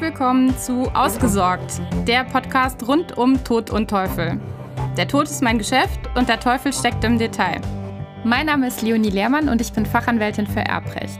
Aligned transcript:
Willkommen 0.00 0.56
zu 0.56 0.82
Ausgesorgt, 0.94 1.80
der 2.06 2.22
Podcast 2.22 2.86
rund 2.86 3.18
um 3.18 3.42
Tod 3.42 3.70
und 3.70 3.90
Teufel. 3.90 4.40
Der 4.96 5.08
Tod 5.08 5.24
ist 5.24 5.42
mein 5.42 5.58
Geschäft 5.58 5.98
und 6.14 6.28
der 6.28 6.38
Teufel 6.38 6.72
steckt 6.72 7.02
im 7.02 7.18
Detail. 7.18 7.60
Mein 8.22 8.46
Name 8.46 8.68
ist 8.68 8.80
Leonie 8.82 9.10
Lehrmann 9.10 9.48
und 9.48 9.60
ich 9.60 9.72
bin 9.72 9.84
Fachanwältin 9.84 10.46
für 10.46 10.60
Erbrecht. 10.60 11.18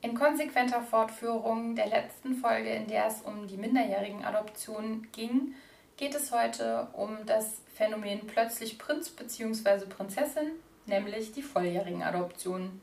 In 0.00 0.14
konsequenter 0.14 0.80
Fortführung 0.80 1.76
der 1.76 1.88
letzten 1.88 2.34
Folge, 2.36 2.70
in 2.70 2.86
der 2.86 3.08
es 3.08 3.20
um 3.20 3.46
die 3.46 3.58
minderjährigen 3.58 4.24
Adoptionen 4.24 5.08
ging, 5.12 5.54
geht 5.98 6.14
es 6.14 6.32
heute 6.32 6.88
um 6.94 7.18
das 7.26 7.60
Phänomen 7.74 8.26
plötzlich 8.26 8.78
Prinz 8.78 9.10
bzw. 9.10 9.84
Prinzessin 9.90 10.52
nämlich 10.86 11.32
die 11.32 11.42
volljährigen 11.42 12.02
Adoptionen. 12.02 12.80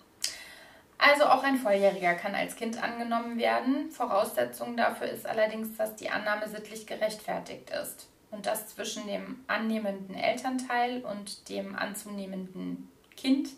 Also 1.03 1.25
auch 1.25 1.43
ein 1.43 1.57
Volljähriger 1.57 2.13
kann 2.13 2.35
als 2.35 2.55
Kind 2.55 2.81
angenommen 2.81 3.39
werden. 3.39 3.89
Voraussetzung 3.89 4.77
dafür 4.77 5.07
ist 5.07 5.25
allerdings, 5.25 5.75
dass 5.75 5.95
die 5.95 6.11
Annahme 6.11 6.47
sittlich 6.47 6.85
gerechtfertigt 6.85 7.71
ist 7.71 8.07
und 8.29 8.45
dass 8.45 8.67
zwischen 8.67 9.07
dem 9.07 9.43
annehmenden 9.47 10.13
Elternteil 10.13 11.01
und 11.01 11.49
dem 11.49 11.75
anzunehmenden 11.75 12.87
Kind 13.17 13.49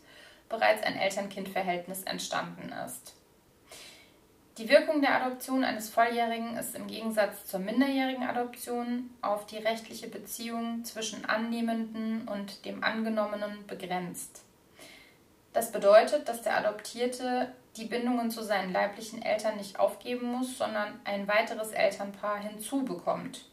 bereits 0.47 0.83
ein 0.83 0.95
Eltern-Kind-Verhältnis 0.95 2.03
entstanden 2.03 2.71
ist. 2.88 3.13
Die 4.57 4.69
Wirkung 4.69 5.02
der 5.02 5.21
Adoption 5.21 5.66
eines 5.66 5.89
Volljährigen 5.89 6.55
ist 6.55 6.75
im 6.75 6.88
Gegensatz 6.88 7.45
zur 7.45 7.59
minderjährigen 7.59 8.23
Adoption 8.23 9.09
auf 9.21 9.45
die 9.47 9.57
rechtliche 9.57 10.07
Beziehung 10.07 10.85
zwischen 10.85 11.25
Annehmenden 11.25 12.25
und 12.25 12.63
dem 12.63 12.85
Angenommenen 12.85 13.67
begrenzt. 13.67 14.44
Das 15.54 15.72
bedeutet, 15.72 16.28
dass 16.28 16.42
der 16.42 16.58
Adoptierte 16.58 17.54
die 17.78 17.86
Bindungen 17.86 18.30
zu 18.30 18.44
seinen 18.44 18.73
leiblichen 18.73 19.22
Eltern 19.22 19.58
nicht 19.58 19.80
aufgeben 19.80 20.28
muss, 20.32 20.58
sondern 20.58 21.00
ein 21.06 21.28
weiteres 21.28 21.72
Elternpaar 21.72 22.38
hinzubekommt. 22.40 23.46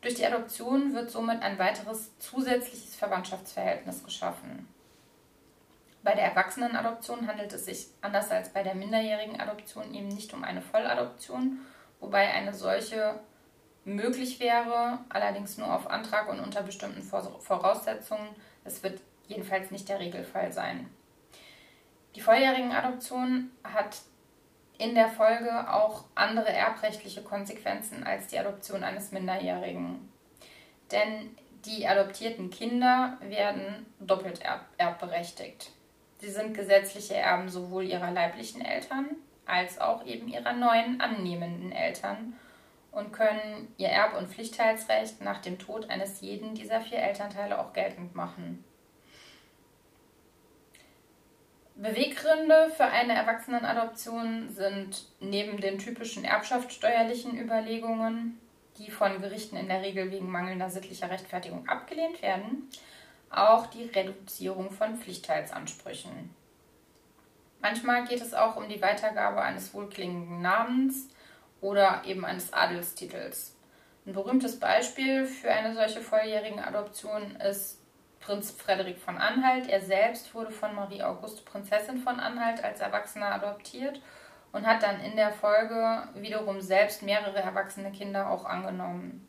Durch 0.00 0.14
die 0.14 0.26
Adoption 0.26 0.94
wird 0.94 1.10
somit 1.10 1.42
ein 1.42 1.58
weiteres 1.58 2.16
zusätzliches 2.18 2.94
Verwandtschaftsverhältnis 2.96 4.04
geschaffen. 4.04 4.68
Bei 6.02 6.14
der 6.14 6.24
Erwachsenenadoption 6.24 7.26
handelt 7.26 7.52
es 7.52 7.64
sich 7.64 7.88
anders 8.00 8.30
als 8.30 8.50
bei 8.50 8.62
der 8.62 8.74
minderjährigen 8.74 9.40
Adoption 9.40 9.92
eben 9.92 10.08
nicht 10.08 10.32
um 10.32 10.44
eine 10.44 10.62
Volladoption, 10.62 11.58
wobei 12.00 12.28
eine 12.32 12.54
solche 12.54 13.18
möglich 13.84 14.38
wäre, 14.38 15.00
allerdings 15.08 15.58
nur 15.58 15.74
auf 15.74 15.90
Antrag 15.90 16.28
und 16.28 16.40
unter 16.40 16.62
bestimmten 16.62 17.02
Voraussetzungen. 17.02 18.28
Es 18.64 18.82
wird 18.82 19.00
jedenfalls 19.28 19.70
nicht 19.70 19.88
der 19.88 20.00
Regelfall 20.00 20.52
sein. 20.52 20.88
Die 22.14 22.20
volljährigen 22.20 22.72
Adoption 22.72 23.50
hat 23.62 23.98
in 24.78 24.94
der 24.94 25.08
Folge 25.08 25.72
auch 25.72 26.04
andere 26.14 26.50
erbrechtliche 26.50 27.22
Konsequenzen 27.22 28.04
als 28.04 28.28
die 28.28 28.38
Adoption 28.38 28.82
eines 28.82 29.12
Minderjährigen. 29.12 30.08
Denn 30.90 31.36
die 31.64 31.86
adoptierten 31.86 32.50
Kinder 32.50 33.18
werden 33.20 33.86
doppelt 34.00 34.40
erbberechtigt. 34.78 35.72
Sie 36.18 36.30
sind 36.30 36.54
gesetzliche 36.54 37.14
Erben 37.14 37.48
sowohl 37.48 37.84
ihrer 37.84 38.10
leiblichen 38.10 38.64
Eltern 38.64 39.16
als 39.46 39.80
auch 39.80 40.04
eben 40.04 40.28
ihrer 40.28 40.52
neuen 40.52 41.00
annehmenden 41.00 41.72
Eltern 41.72 42.34
und 42.92 43.12
können 43.12 43.72
ihr 43.76 43.88
Erb- 43.88 44.16
und 44.16 44.28
Pflichtteilsrecht 44.28 45.20
nach 45.20 45.38
dem 45.38 45.58
Tod 45.58 45.88
eines 45.90 46.20
jeden 46.20 46.54
dieser 46.54 46.80
vier 46.80 46.98
Elternteile 46.98 47.58
auch 47.58 47.72
geltend 47.72 48.14
machen. 48.14 48.64
Beweggründe 51.78 52.72
für 52.76 52.86
eine 52.86 53.14
Erwachsenenadoption 53.14 54.50
sind 54.50 55.04
neben 55.20 55.60
den 55.60 55.78
typischen 55.78 56.24
erbschaftssteuerlichen 56.24 57.38
Überlegungen, 57.38 58.40
die 58.78 58.90
von 58.90 59.20
Gerichten 59.20 59.56
in 59.56 59.68
der 59.68 59.82
Regel 59.82 60.10
wegen 60.10 60.28
mangelnder 60.28 60.70
sittlicher 60.70 61.08
Rechtfertigung 61.08 61.68
abgelehnt 61.68 62.20
werden, 62.20 62.68
auch 63.30 63.66
die 63.66 63.84
Reduzierung 63.84 64.72
von 64.72 64.96
Pflichtteilsansprüchen. 64.96 66.34
Manchmal 67.60 68.08
geht 68.08 68.22
es 68.22 68.34
auch 68.34 68.56
um 68.56 68.68
die 68.68 68.82
Weitergabe 68.82 69.40
eines 69.40 69.72
wohlklingenden 69.72 70.42
Namens 70.42 71.08
oder 71.60 72.02
eben 72.04 72.24
eines 72.24 72.52
Adelstitels. 72.52 73.54
Ein 74.04 74.14
berühmtes 74.14 74.58
Beispiel 74.58 75.26
für 75.26 75.52
eine 75.52 75.74
solche 75.74 76.00
volljährige 76.00 76.66
Adoption 76.66 77.36
ist 77.36 77.77
Prinz 78.20 78.50
Frederik 78.50 78.98
von 78.98 79.18
Anhalt. 79.18 79.68
Er 79.68 79.80
selbst 79.80 80.34
wurde 80.34 80.50
von 80.50 80.74
Marie 80.74 81.02
Auguste 81.02 81.42
Prinzessin 81.42 81.98
von 81.98 82.20
Anhalt 82.20 82.62
als 82.62 82.80
Erwachsener 82.80 83.32
adoptiert 83.32 84.00
und 84.52 84.66
hat 84.66 84.82
dann 84.82 85.00
in 85.00 85.16
der 85.16 85.32
Folge 85.32 86.08
wiederum 86.14 86.60
selbst 86.60 87.02
mehrere 87.02 87.38
erwachsene 87.38 87.92
Kinder 87.92 88.30
auch 88.30 88.44
angenommen. 88.44 89.28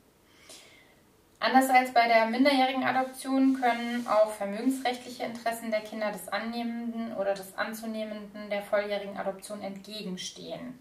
Anders 1.41 1.69
als 1.69 1.93
bei 1.93 2.05
der 2.07 2.25
minderjährigen 2.25 2.83
Adoption 2.83 3.59
können 3.61 4.05
auch 4.07 4.31
vermögensrechtliche 4.31 5.23
Interessen 5.23 5.71
der 5.71 5.79
Kinder 5.81 6.11
des 6.11 6.27
Annehmenden 6.27 7.15
oder 7.15 7.33
des 7.33 7.57
Anzunehmenden 7.57 8.49
der 8.49 8.61
volljährigen 8.61 9.17
Adoption 9.17 9.61
entgegenstehen. 9.61 10.79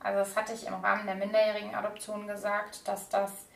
Also 0.00 0.18
das 0.18 0.36
hatte 0.36 0.52
ich 0.52 0.66
im 0.66 0.74
Rahmen 0.74 1.06
der 1.06 1.14
minderjährigen 1.14 1.74
Adoption 1.74 2.26
gesagt, 2.26 2.86
dass 2.86 3.08
das 3.08 3.46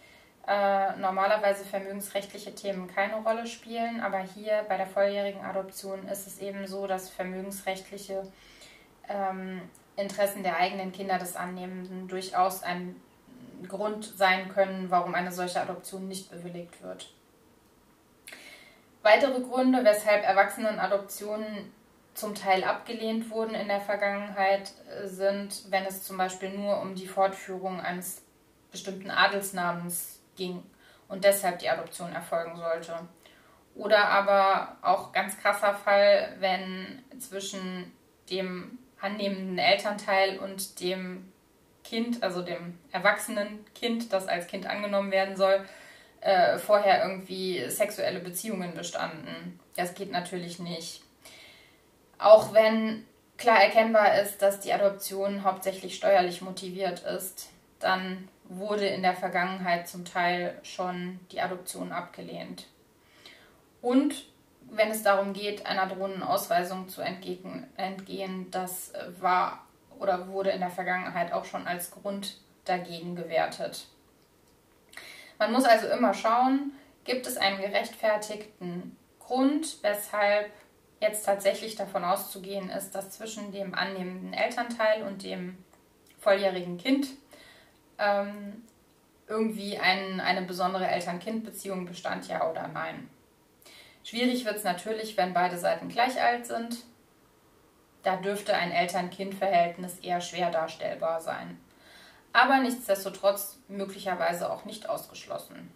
äh, 0.46 0.96
normalerweise 0.96 1.64
vermögensrechtliche 1.64 2.54
Themen 2.54 2.86
keine 2.86 3.16
Rolle 3.16 3.46
spielen, 3.46 4.00
aber 4.00 4.18
hier 4.18 4.64
bei 4.68 4.76
der 4.76 4.86
volljährigen 4.86 5.44
Adoption 5.44 6.08
ist 6.08 6.26
es 6.26 6.38
eben 6.38 6.66
so, 6.66 6.86
dass 6.86 7.10
vermögensrechtliche 7.10 8.26
ähm, 9.08 9.62
Interessen 9.96 10.42
der 10.42 10.56
eigenen 10.56 10.92
Kinder 10.92 11.18
des 11.18 11.36
Annehmenden 11.36 12.08
durchaus 12.08 12.62
ein 12.62 12.96
Grund 13.68 14.04
sein 14.04 14.48
können, 14.48 14.90
warum 14.90 15.14
eine 15.14 15.30
solche 15.30 15.60
Adoption 15.60 16.08
nicht 16.08 16.30
bewilligt 16.30 16.82
wird. 16.82 17.12
Weitere 19.02 19.40
Gründe, 19.40 19.84
weshalb 19.84 20.24
Erwachsenenadoptionen 20.24 21.72
zum 22.14 22.34
Teil 22.34 22.64
abgelehnt 22.64 23.30
wurden 23.30 23.54
in 23.54 23.68
der 23.68 23.80
Vergangenheit, 23.80 24.72
sind, 25.04 25.70
wenn 25.70 25.84
es 25.84 26.02
zum 26.02 26.16
Beispiel 26.16 26.50
nur 26.50 26.80
um 26.80 26.94
die 26.94 27.06
Fortführung 27.06 27.80
eines 27.80 28.22
bestimmten 28.70 29.10
Adelsnamens 29.10 30.19
ging 30.40 30.62
und 31.08 31.24
deshalb 31.24 31.58
die 31.58 31.68
Adoption 31.68 32.12
erfolgen 32.12 32.56
sollte. 32.56 32.94
Oder 33.74 34.08
aber 34.08 34.78
auch 34.80 35.12
ganz 35.12 35.38
krasser 35.38 35.74
Fall, 35.74 36.34
wenn 36.38 37.02
zwischen 37.18 37.92
dem 38.30 38.78
annehmenden 39.00 39.58
Elternteil 39.58 40.38
und 40.38 40.80
dem 40.80 41.30
Kind, 41.84 42.22
also 42.22 42.42
dem 42.42 42.78
erwachsenen 42.90 43.64
Kind, 43.74 44.12
das 44.12 44.28
als 44.28 44.46
Kind 44.46 44.66
angenommen 44.66 45.10
werden 45.10 45.36
soll, 45.36 45.64
äh, 46.20 46.58
vorher 46.58 47.02
irgendwie 47.02 47.68
sexuelle 47.68 48.20
Beziehungen 48.20 48.74
bestanden. 48.74 49.60
Das 49.76 49.94
geht 49.94 50.10
natürlich 50.10 50.58
nicht. 50.58 51.02
Auch 52.18 52.52
wenn 52.52 53.04
klar 53.38 53.62
erkennbar 53.62 54.20
ist, 54.20 54.42
dass 54.42 54.60
die 54.60 54.72
Adoption 54.72 55.44
hauptsächlich 55.44 55.96
steuerlich 55.96 56.42
motiviert 56.42 57.00
ist, 57.00 57.48
dann 57.80 58.28
wurde 58.44 58.86
in 58.86 59.02
der 59.02 59.14
Vergangenheit 59.14 59.88
zum 59.88 60.04
Teil 60.04 60.58
schon 60.62 61.20
die 61.32 61.40
Adoption 61.40 61.92
abgelehnt. 61.92 62.66
Und 63.82 64.26
wenn 64.70 64.90
es 64.90 65.02
darum 65.02 65.32
geht, 65.32 65.66
einer 65.66 65.86
drohenden 65.86 66.22
Ausweisung 66.22 66.88
zu 66.88 67.00
entgehen, 67.00 68.50
das 68.50 68.92
war 69.18 69.64
oder 69.98 70.28
wurde 70.28 70.50
in 70.50 70.60
der 70.60 70.70
Vergangenheit 70.70 71.32
auch 71.32 71.44
schon 71.44 71.66
als 71.66 71.90
Grund 71.90 72.38
dagegen 72.64 73.16
gewertet. 73.16 73.86
Man 75.38 75.52
muss 75.52 75.64
also 75.64 75.88
immer 75.88 76.14
schauen, 76.14 76.72
gibt 77.04 77.26
es 77.26 77.36
einen 77.36 77.60
gerechtfertigten 77.60 78.96
Grund, 79.18 79.82
weshalb 79.82 80.50
jetzt 81.00 81.24
tatsächlich 81.24 81.76
davon 81.76 82.04
auszugehen 82.04 82.68
ist, 82.70 82.94
dass 82.94 83.10
zwischen 83.10 83.52
dem 83.52 83.74
annehmenden 83.74 84.34
Elternteil 84.34 85.02
und 85.02 85.22
dem 85.22 85.56
volljährigen 86.18 86.76
Kind 86.76 87.08
ähm, 88.00 88.64
irgendwie 89.28 89.78
ein, 89.78 90.20
eine 90.20 90.42
besondere 90.42 90.88
Eltern-Kind-Beziehung 90.88 91.86
bestand, 91.86 92.26
ja 92.26 92.50
oder 92.50 92.66
nein. 92.68 93.08
Schwierig 94.02 94.44
wird 94.44 94.56
es 94.56 94.64
natürlich, 94.64 95.16
wenn 95.16 95.34
beide 95.34 95.58
Seiten 95.58 95.88
gleich 95.88 96.20
alt 96.20 96.46
sind 96.46 96.78
da 98.02 98.16
dürfte 98.16 98.54
ein 98.54 98.72
Eltern-Kind-Verhältnis 98.72 99.98
eher 99.98 100.20
schwer 100.20 100.50
darstellbar 100.50 101.20
sein. 101.20 101.60
Aber 102.32 102.58
nichtsdestotrotz 102.58 103.58
möglicherweise 103.68 104.50
auch 104.50 104.64
nicht 104.64 104.88
ausgeschlossen. 104.88 105.70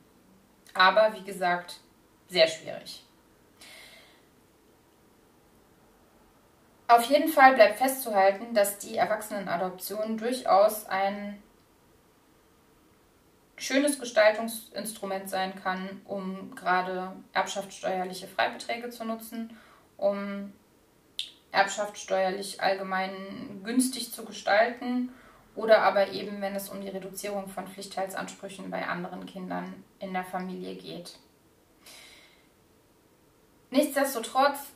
Aber 0.73 1.13
wie 1.15 1.25
gesagt, 1.25 1.81
sehr 2.29 2.47
schwierig. 2.47 3.05
Auf 6.87 7.03
jeden 7.05 7.29
Fall 7.29 7.55
bleibt 7.55 7.79
festzuhalten, 7.79 8.55
dass 8.55 8.79
die 8.79 8.97
Erwachsenenadoption 8.97 10.17
durchaus 10.17 10.87
ein 10.87 11.43
schönes 13.65 13.99
Gestaltungsinstrument 13.99 15.31
sein 15.31 15.55
kann, 15.55 16.03
um 16.05 16.55
gerade 16.55 17.13
erbschaftssteuerliche 17.33 18.29
Freibeträge 18.29 18.91
zu 18.91 19.05
nutzen, 19.05 19.57
um 19.97 20.53
Erbschaft 21.51 21.99
steuerlich 21.99 22.61
allgemein 22.61 23.63
günstig 23.65 24.13
zu 24.13 24.25
gestalten 24.25 25.11
oder 25.55 25.83
aber 25.83 26.09
eben, 26.09 26.41
wenn 26.41 26.55
es 26.55 26.69
um 26.69 26.81
die 26.81 26.89
Reduzierung 26.89 27.49
von 27.49 27.69
Pflichtteilsansprüchen 27.69 28.71
bei 28.71 28.87
anderen 28.87 29.25
Kindern 29.25 29.85
in 30.01 30.13
der 30.13 30.25
Familie 30.25 30.75
geht. 30.75 31.17
Nichtsdestotrotz, 33.71 34.73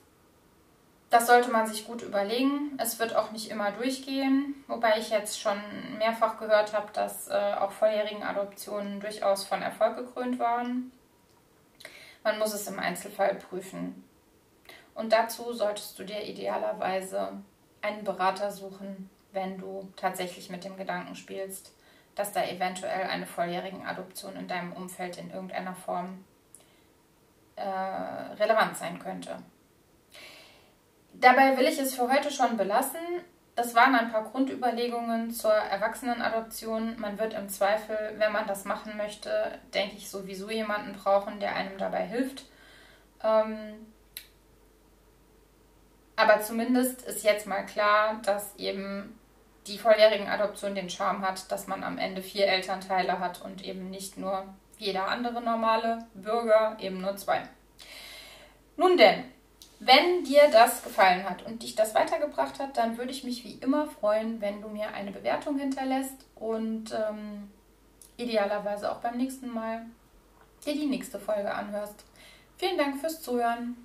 das 1.10 1.26
sollte 1.26 1.50
man 1.50 1.66
sich 1.66 1.86
gut 1.86 2.02
überlegen. 2.02 2.78
Es 2.78 2.98
wird 2.98 3.16
auch 3.16 3.30
nicht 3.30 3.50
immer 3.50 3.70
durchgehen, 3.70 4.62
wobei 4.66 4.98
ich 4.98 5.10
jetzt 5.10 5.40
schon 5.40 5.58
mehrfach 5.98 6.38
gehört 6.38 6.74
habe, 6.74 6.92
dass 6.92 7.28
äh, 7.28 7.54
auch 7.58 7.72
volljährigen 7.72 8.22
Adoptionen 8.22 9.00
durchaus 9.00 9.44
von 9.44 9.62
Erfolg 9.62 9.96
gekrönt 9.96 10.38
waren. 10.38 10.92
Man 12.22 12.38
muss 12.38 12.52
es 12.52 12.66
im 12.66 12.78
Einzelfall 12.78 13.36
prüfen. 13.36 14.04
Und 14.94 15.12
dazu 15.12 15.52
solltest 15.52 15.98
du 15.98 16.04
dir 16.04 16.22
idealerweise 16.24 17.32
einen 17.80 18.04
Berater 18.04 18.50
suchen, 18.50 19.08
wenn 19.32 19.56
du 19.56 19.88
tatsächlich 19.96 20.50
mit 20.50 20.64
dem 20.64 20.76
Gedanken 20.76 21.14
spielst, 21.14 21.72
dass 22.16 22.32
da 22.32 22.44
eventuell 22.44 23.06
eine 23.06 23.26
volljährige 23.26 23.82
Adoption 23.86 24.36
in 24.36 24.48
deinem 24.48 24.72
Umfeld 24.72 25.16
in 25.16 25.30
irgendeiner 25.30 25.74
Form 25.74 26.24
äh, 27.56 27.62
relevant 27.62 28.76
sein 28.76 28.98
könnte. 28.98 29.36
Dabei 31.14 31.56
will 31.56 31.66
ich 31.66 31.78
es 31.78 31.94
für 31.94 32.10
heute 32.10 32.30
schon 32.30 32.56
belassen. 32.56 33.00
Das 33.56 33.74
waren 33.74 33.94
ein 33.96 34.12
paar 34.12 34.24
Grundüberlegungen 34.24 35.32
zur 35.32 35.52
Erwachsenenadoption. 35.52 36.98
Man 37.00 37.18
wird 37.18 37.34
im 37.34 37.48
Zweifel, 37.48 38.14
wenn 38.18 38.32
man 38.32 38.46
das 38.46 38.64
machen 38.64 38.96
möchte, 38.96 39.58
denke 39.74 39.96
ich, 39.96 40.08
sowieso 40.08 40.48
jemanden 40.48 40.92
brauchen, 40.92 41.40
der 41.40 41.56
einem 41.56 41.76
dabei 41.76 42.06
hilft. 42.06 42.44
Ähm, 43.22 43.86
aber 46.14 46.40
zumindest 46.40 47.02
ist 47.02 47.24
jetzt 47.24 47.46
mal 47.46 47.64
klar, 47.64 48.20
dass 48.24 48.54
eben 48.56 49.18
die 49.68 49.78
volljährigen 49.78 50.28
Adoption 50.28 50.74
den 50.74 50.90
Charme 50.90 51.22
hat, 51.22 51.50
dass 51.52 51.66
man 51.66 51.84
am 51.84 51.98
Ende 51.98 52.22
vier 52.22 52.46
Elternteile 52.46 53.18
hat 53.18 53.42
und 53.42 53.64
eben 53.64 53.90
nicht 53.90 54.16
nur 54.16 54.44
jeder 54.78 55.08
andere 55.08 55.42
normale 55.42 56.06
Bürger, 56.14 56.76
eben 56.80 57.00
nur 57.00 57.16
zwei. 57.16 57.42
Nun 58.76 58.96
denn, 58.96 59.24
wenn 59.80 60.24
dir 60.24 60.50
das 60.50 60.82
gefallen 60.82 61.28
hat 61.28 61.44
und 61.44 61.62
dich 61.62 61.76
das 61.76 61.94
weitergebracht 61.94 62.58
hat, 62.58 62.76
dann 62.76 62.98
würde 62.98 63.12
ich 63.12 63.24
mich 63.24 63.44
wie 63.44 63.54
immer 63.54 63.86
freuen, 63.86 64.40
wenn 64.40 64.60
du 64.60 64.68
mir 64.68 64.92
eine 64.92 65.12
Bewertung 65.12 65.56
hinterlässt 65.58 66.26
und 66.34 66.92
ähm, 66.92 67.50
idealerweise 68.16 68.90
auch 68.90 68.98
beim 68.98 69.16
nächsten 69.16 69.48
Mal 69.48 69.86
dir 70.66 70.74
die 70.74 70.86
nächste 70.86 71.20
Folge 71.20 71.54
anhörst. 71.54 72.04
Vielen 72.56 72.76
Dank 72.76 73.00
fürs 73.00 73.22
Zuhören. 73.22 73.76